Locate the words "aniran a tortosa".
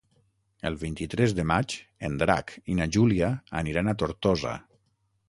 3.61-4.57